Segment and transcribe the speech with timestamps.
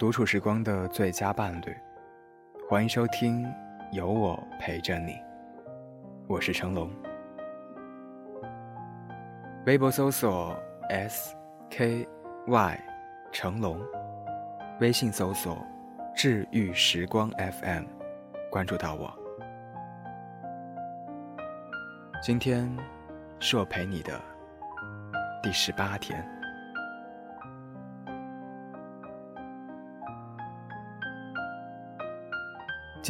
[0.00, 1.76] 独处时光的最佳伴侣，
[2.66, 3.44] 欢迎收听
[3.92, 5.12] 《有我陪着你》，
[6.26, 6.90] 我是成龙。
[9.66, 10.58] 微博搜索
[10.88, 11.36] S
[11.68, 12.08] K
[12.46, 12.80] Y
[13.30, 13.78] 成龙，
[14.80, 15.62] 微信搜索
[16.16, 17.84] 治愈时光 FM，
[18.50, 19.14] 关注到我。
[22.22, 22.74] 今天
[23.38, 24.18] 是我陪你的
[25.42, 26.39] 第十八天。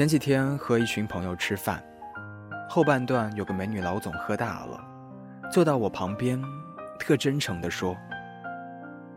[0.00, 1.84] 前几天和一群朋友吃饭，
[2.66, 4.82] 后半段有个美女老总喝大了，
[5.52, 6.42] 坐到我旁边，
[6.98, 7.94] 特真诚地说：“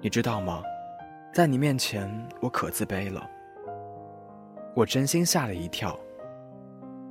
[0.03, 0.61] 你知道吗？
[1.33, 2.11] 在你面前
[2.41, 3.25] 我可自卑了。”
[4.75, 5.97] 我真心吓了一跳。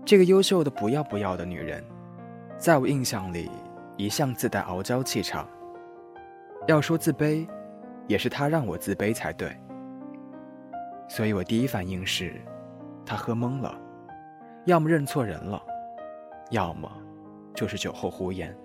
[0.05, 1.83] 这个优秀的不要不要的女人，
[2.59, 3.51] 在我印象里
[3.97, 5.49] 一向自带傲娇气场。
[6.67, 7.49] 要说自卑，
[8.07, 9.51] 也是她让我自卑才对。
[11.09, 12.39] 所以我第一反应是。
[13.05, 13.79] 他喝懵了，
[14.65, 15.61] 要么认错人了，
[16.51, 16.91] 要么
[17.55, 18.57] 就是酒后胡言。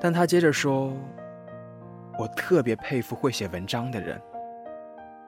[0.00, 0.92] 但他接着说
[2.18, 4.20] ：“我特别佩服会写文章的人。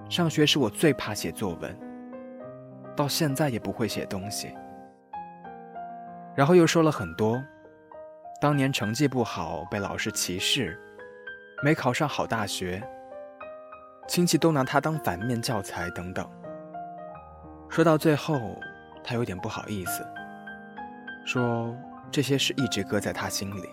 [0.08, 1.77] 上学时我最怕写作文，
[2.94, 4.55] 到现在也不会写东西。”
[6.36, 7.42] 然后又说了很多，
[8.41, 10.78] 当年成绩不好被老师歧视，
[11.62, 12.83] 没考上好大学。
[14.07, 16.29] 亲戚都拿他当反面教材，等等。
[17.69, 18.57] 说到最后，
[19.03, 20.07] 他有点不好意思，
[21.25, 21.75] 说
[22.11, 23.69] 这些事一直搁在他心里，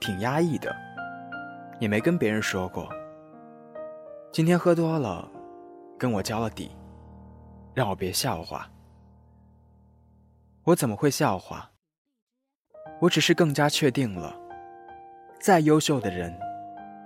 [0.00, 0.74] 挺压抑的，
[1.78, 2.88] 也没跟别人说过。
[4.32, 5.28] 今天喝多了，
[5.98, 6.74] 跟我交了底，
[7.74, 8.66] 让我别笑话。
[10.64, 11.70] 我怎么会笑话？
[13.00, 14.34] 我只是更加确定了，
[15.40, 16.34] 再优秀的人，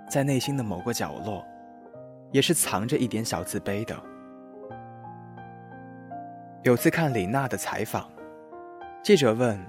[0.09, 1.45] 在内心的某个角落。
[2.31, 3.95] 也是藏着一点小自卑的。
[6.63, 8.09] 有次看李娜的采访，
[9.03, 9.59] 记者问：“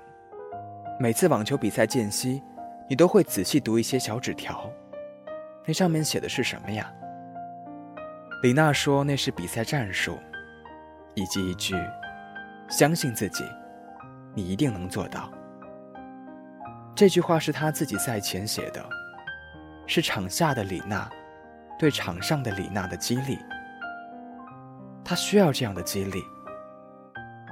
[0.98, 2.42] 每次网球比赛间隙，
[2.88, 4.70] 你都会仔细读一些小纸条，
[5.66, 6.90] 那上面写的是什么呀？”
[8.42, 10.18] 李娜说：“那是比赛战术，
[11.14, 11.74] 以及一句
[12.68, 13.44] ‘相信自己，
[14.34, 15.30] 你一定能做到’。”
[16.96, 18.82] 这句话是她自己赛前写的，
[19.86, 21.10] 是场下的李娜。
[21.78, 23.38] 对场上的李娜的激励，
[25.04, 26.22] 她需要这样的激励，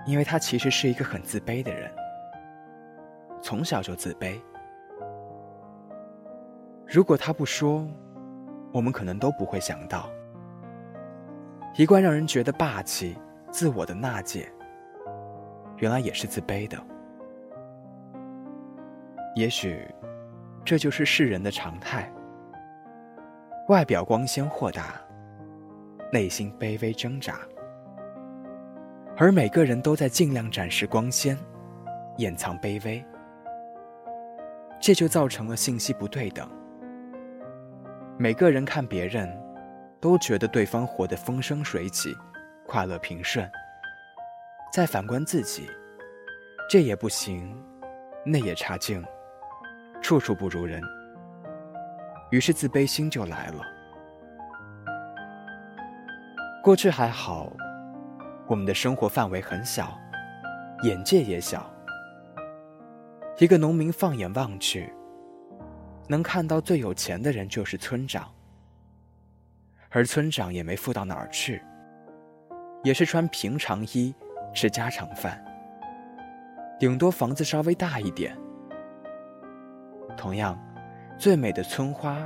[0.06, 1.90] 因为她其实是一个很自卑的人，
[3.42, 4.40] 从小就自卑。
[6.86, 7.86] 如果她不说，
[8.72, 10.08] 我们可能都不会想到，
[11.76, 13.18] 一贯让人觉得霸气、
[13.50, 14.50] 自我的娜姐，
[15.76, 16.78] 原来也是自卑的。
[19.36, 19.86] 也许，
[20.64, 22.10] 这就是世人的常态。
[23.68, 25.00] 外表光鲜豁达，
[26.12, 27.38] 内心卑微挣扎，
[29.16, 31.34] 而每个人都在尽量展示光鲜，
[32.18, 33.02] 掩藏卑微，
[34.78, 36.46] 这就造成了信息不对等。
[38.18, 39.34] 每个人看别人，
[39.98, 42.14] 都觉得对方活得风生水起，
[42.66, 43.50] 快乐平顺，
[44.74, 45.70] 再反观自己，
[46.68, 47.50] 这也不行，
[48.26, 49.02] 那也差劲，
[50.02, 50.82] 处处不如人。
[52.30, 53.62] 于是自卑心就来了。
[56.62, 57.52] 过去还好，
[58.46, 59.98] 我们的生活范围很小，
[60.82, 61.70] 眼界也小。
[63.38, 64.92] 一个农民放眼望去，
[66.08, 68.32] 能看到最有钱的人就是村长，
[69.90, 71.62] 而村长也没富到哪儿去，
[72.82, 74.14] 也是穿平常衣，
[74.54, 75.44] 吃家常饭，
[76.78, 78.36] 顶多房子稍微大一点。
[80.16, 80.58] 同样。
[81.16, 82.18] 最美的村花，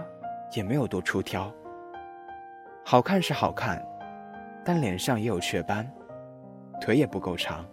[0.53, 1.53] 也没有多出挑。
[2.85, 3.85] 好看是好看，
[4.65, 5.89] 但脸上也有雀斑，
[6.81, 7.65] 腿也不够长。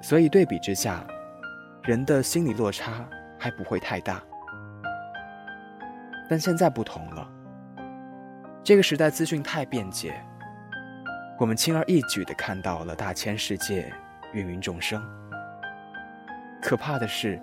[0.00, 1.04] 所以对比之下，
[1.82, 3.04] 人的心理落差
[3.38, 4.22] 还不会太大。
[6.30, 7.28] 但现在不同了，
[8.62, 10.14] 这个时代资讯太便捷，
[11.38, 13.92] 我们轻而易举地看到了大千世界，
[14.32, 15.02] 芸芸众生。
[16.62, 17.42] 可怕的是。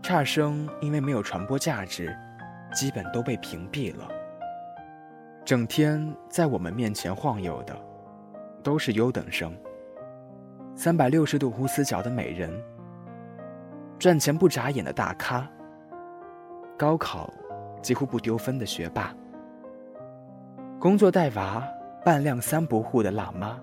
[0.00, 2.16] 差生因为没有传播价值，
[2.72, 4.08] 基本都被屏蔽了。
[5.44, 7.76] 整天在我们面前晃悠的，
[8.62, 9.54] 都是优等生。
[10.74, 12.50] 三百六十度无死角的美人，
[13.98, 15.46] 赚钱不眨眼的大咖，
[16.78, 17.30] 高考
[17.82, 19.14] 几乎不丢分的学霸，
[20.78, 21.62] 工作带娃
[22.02, 23.58] 半辆三不户的辣妈。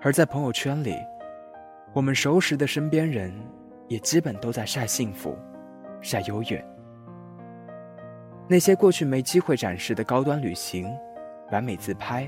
[0.00, 0.96] 而在朋友圈里，
[1.92, 3.32] 我们熟识的身边人。
[3.92, 5.36] 也基本都在晒幸福，
[6.00, 6.64] 晒优越。
[8.48, 10.90] 那些过去没机会展示的高端旅行、
[11.50, 12.26] 完美自拍、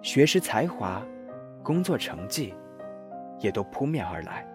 [0.00, 1.02] 学识才华、
[1.60, 2.54] 工作成绩，
[3.40, 4.46] 也都扑面而来，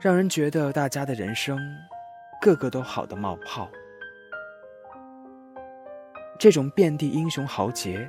[0.00, 1.58] 让人觉得大家的人生
[2.40, 3.68] 个个都好的冒泡。
[6.38, 8.08] 这种遍地英雄豪杰，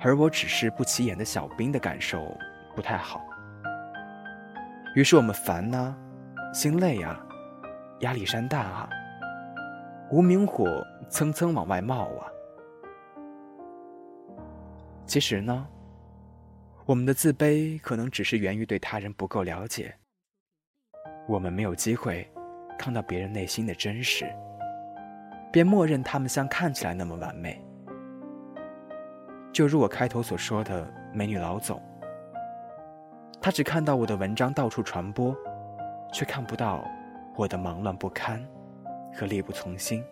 [0.00, 2.34] 而我只是不起眼的小兵的感受
[2.74, 3.22] 不太好。
[4.94, 5.96] 于是我们烦呐，
[6.52, 7.18] 心累啊，
[8.00, 8.90] 压力山大啊。
[10.10, 12.28] 无名火蹭蹭往外冒啊！
[15.06, 15.66] 其实呢，
[16.84, 19.94] 我们的自卑可能只是源于对他人不够了解。
[21.26, 22.30] 我们没有机会
[22.78, 24.30] 看到别人内心的真实，
[25.50, 27.64] 便默认他们像看起来那么完美。
[29.50, 31.80] 就如我开头所说的美女老总，
[33.42, 35.36] 他只看到我的文章到处传播，
[36.14, 36.88] 却看不到
[37.34, 38.42] 我的忙乱不堪。
[39.14, 40.02] 和力不从心，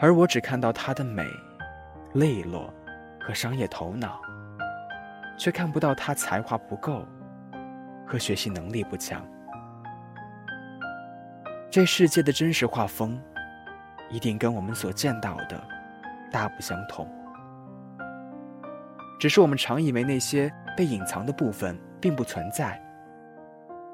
[0.00, 1.24] 而我只看到他的美、
[2.14, 2.68] 利落
[3.20, 4.20] 和商业头脑，
[5.38, 7.06] 却看不到他才华不够
[8.04, 9.24] 和学习能力不强。
[11.70, 13.16] 这世界的真实画风，
[14.10, 15.62] 一定跟我们所见到的
[16.32, 17.08] 大不相同。
[19.20, 22.80] 只是我们常以为那些被隐藏的部分并不存在，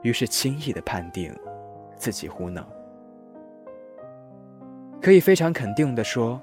[0.02, 1.34] 于是轻易的判定
[1.96, 2.62] 自己糊弄。
[5.00, 6.40] 可以非常肯定的说，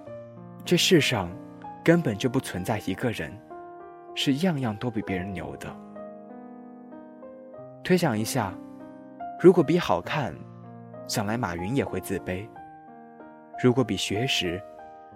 [0.66, 1.30] 这世上
[1.84, 3.32] 根本就不存在一个人
[4.16, 5.68] 是样样都比别人牛的。
[7.84, 8.54] 推想一下，
[9.40, 10.34] 如果比好看，
[11.08, 12.48] 想来马云也会自卑；
[13.64, 14.62] 如果比学识，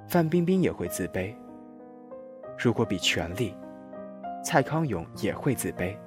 [0.07, 1.35] 范冰冰也会自卑；
[2.57, 3.55] 如果比权力，
[4.43, 5.97] 蔡康永也会自卑。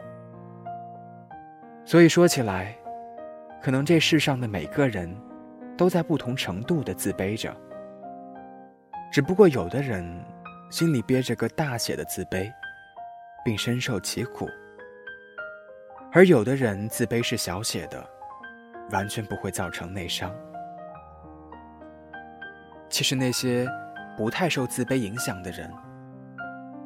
[1.84, 2.76] 所以说起来，
[3.62, 5.14] 可能这世上的每个人。
[5.78, 7.54] 都在不同程度的自卑着，
[9.12, 10.02] 只不过有的人
[10.70, 12.50] 心里憋着个大写的自卑，
[13.44, 14.46] 并深受其苦；
[16.10, 18.02] 而有的人自卑是小写的，
[18.90, 20.34] 完全不会造成内伤。
[22.88, 23.68] 其实那些
[24.16, 25.70] 不太受自卑影响的人，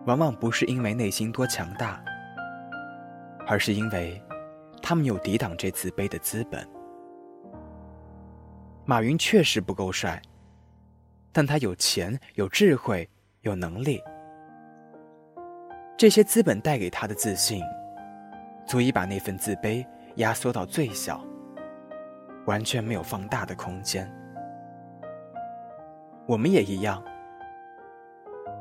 [0.07, 2.03] 往往不是因为内心多强大，
[3.47, 4.21] 而是因为
[4.83, 6.67] 他们有抵挡这自卑的资本。
[8.87, 10.21] 马云确实不够帅，
[11.33, 13.09] 但他有钱、有智慧、
[13.43, 14.03] 有能力，
[15.97, 17.63] 这些资本带给他的自信，
[18.67, 19.87] 足以把那份自卑
[20.17, 21.23] 压缩到最小，
[22.47, 24.11] 完全没有放大的空间。
[26.27, 27.01] 我们也一样，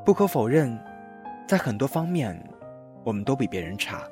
[0.04, 0.78] 不可否认，
[1.50, 2.40] 在很多方面，
[3.02, 4.04] 我们都比别人差。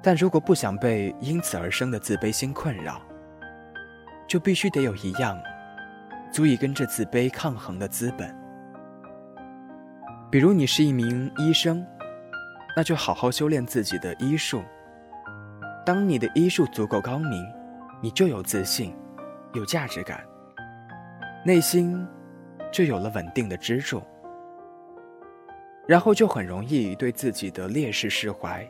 [0.00, 3.02] 但如果不想被因此而生的自卑心困扰，
[4.28, 5.36] 就必须得有一样，
[6.30, 8.32] 足以跟这自卑抗衡的资本。
[10.30, 11.84] 比如你是一名医生，
[12.76, 14.62] 那就好好修炼自己的医术。
[15.84, 17.44] 当你的医术足够高明，
[18.00, 18.94] 你就有自信，
[19.54, 20.24] 有价值感，
[21.44, 22.06] 内心
[22.70, 24.00] 就有了稳定的支柱，
[25.88, 28.62] 然后就很容易对自己的劣势释怀，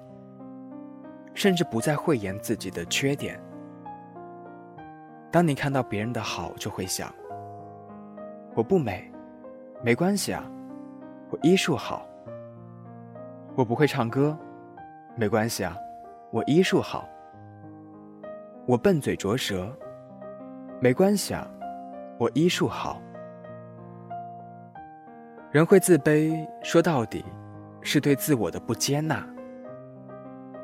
[1.35, 3.41] 甚至不再讳言自己的缺点。
[5.29, 7.12] 当你看到别人的好，就会想：
[8.55, 9.10] 我不美，
[9.82, 10.48] 没关系啊，
[11.31, 12.06] 我医术好；
[13.56, 14.39] 我不会唱歌，
[15.17, 15.77] 没关系啊，
[16.31, 17.05] 我医术好；
[18.65, 19.77] 我笨嘴拙舌，
[20.81, 21.51] 没关系啊，
[22.17, 23.03] 我医术好。
[25.50, 27.24] 人会自卑，说到底，
[27.81, 29.26] 是对自我的不接纳，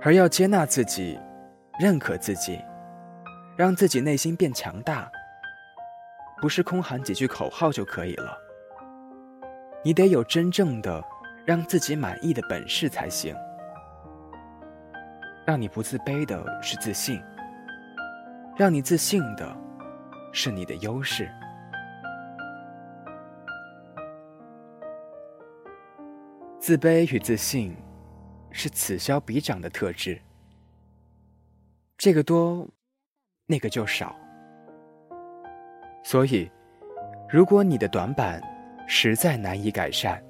[0.03, 1.19] 而要接纳自己，
[1.81, 2.61] 认可自己。
[3.57, 5.09] 让自己内心变强大，
[6.43, 8.37] 不是空喊几句口号就可以了。
[9.85, 11.01] 你得有真正的
[11.47, 13.33] 让自己满意的本事才行。
[15.47, 17.23] 让你不自卑的是自信，
[18.57, 19.57] 让你自信的
[20.33, 21.31] 是你的优势。
[26.65, 27.77] 自卑与自信
[28.51, 30.19] 是此消彼长的特质。
[31.99, 32.67] 这个多。
[33.47, 34.17] 那个就少，
[36.03, 36.51] 所以，
[37.29, 38.43] 如果你的短板
[38.89, 40.25] 实在难以改善，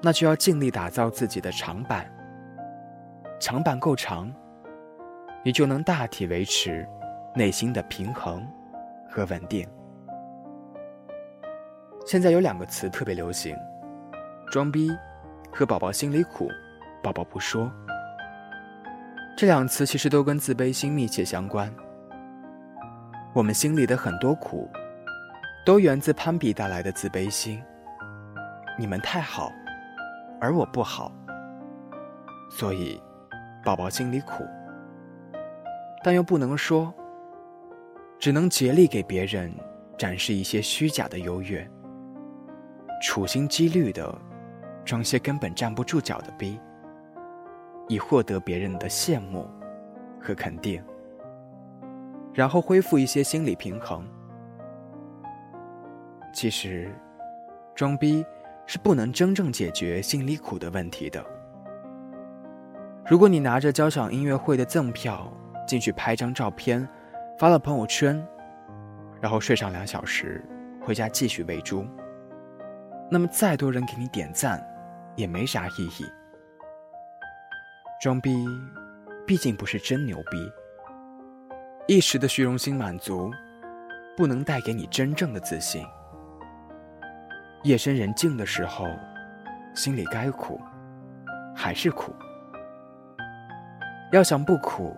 [0.00, 2.10] 那就要尽力打造自己的长板。
[3.38, 4.34] 长板够长，
[5.44, 6.88] 你就能大体维持
[7.36, 8.42] 内心的平衡
[9.10, 9.68] 和稳定。
[12.06, 13.54] 现在有两个词特别流行：
[14.52, 14.94] 装逼
[15.50, 16.46] 和宝宝心里苦，
[17.02, 17.72] 宝宝不说。
[19.34, 21.74] 这两词其实都跟自卑心密切相关。
[23.32, 24.70] 我们心里的很多苦，
[25.64, 27.62] 都源自攀比带来的自卑心。
[28.78, 29.50] 你们太好，
[30.38, 31.10] 而我不好，
[32.50, 33.00] 所以
[33.64, 34.44] 宝宝心里苦，
[36.04, 36.92] 但又不能说，
[38.18, 39.50] 只能竭力给别人
[39.96, 41.66] 展示一些虚假的优越，
[43.02, 44.14] 处心积虑的
[44.84, 46.60] 装些根本站不住脚的逼，
[47.88, 49.46] 以获得别人的羡慕
[50.20, 50.82] 和肯定。
[52.34, 54.06] 然后恢复一些心理平衡。
[56.32, 56.90] 其实，
[57.74, 58.24] 装逼
[58.66, 61.22] 是不能真正解决心里苦的问题的。
[63.06, 65.30] 如果你拿着交响音乐会的赠票
[65.66, 66.88] 进去拍张照片，
[67.38, 68.26] 发了朋友圈，
[69.20, 70.42] 然后睡上两小时，
[70.80, 71.84] 回家继续喂猪，
[73.10, 74.64] 那么再多人给你点赞，
[75.16, 76.06] 也没啥意义。
[78.00, 78.46] 装逼，
[79.26, 80.52] 毕竟不是真牛逼。
[81.86, 83.30] 一时的虚荣心满足，
[84.16, 85.84] 不能带给你真正的自信。
[87.64, 88.86] 夜深人静的时候，
[89.74, 90.60] 心里该苦，
[91.54, 92.14] 还是苦。
[94.10, 94.96] 要想不苦，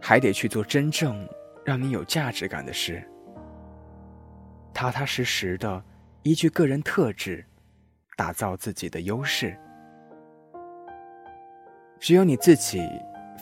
[0.00, 1.28] 还得去做真正
[1.64, 3.02] 让你有价值感的事。
[4.74, 5.82] 踏踏实实的
[6.22, 7.44] 依据个人特质，
[8.20, 9.58] 打造自己的优势。
[11.98, 12.86] 只有你自己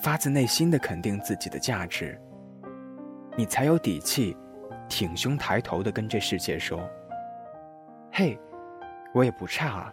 [0.01, 2.17] 发自内心的肯定自己的价值。
[3.37, 4.37] 你才有底气，
[4.89, 6.89] 挺胸抬头的跟这世界说
[8.15, 8.39] ：“嘿，
[9.13, 9.93] 我也不差啊。”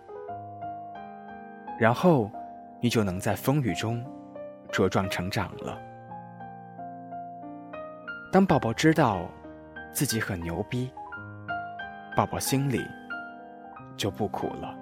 [1.82, 2.30] 然后，
[2.80, 4.06] 你就能在风雨中
[4.72, 5.82] 茁壮成长了。
[8.32, 9.28] 当宝宝知道
[9.92, 10.92] 自己很牛逼，
[12.16, 12.86] 宝宝心里
[13.96, 14.76] 就不苦了。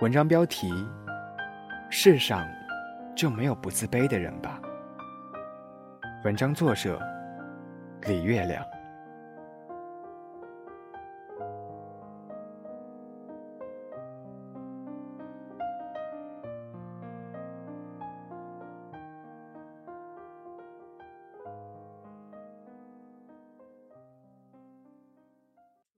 [0.00, 0.72] 文章标题。
[1.88, 2.44] 世上
[3.14, 4.60] 就没有不自卑的人吧？
[6.24, 7.00] 文章作者：
[8.02, 8.62] 李月亮。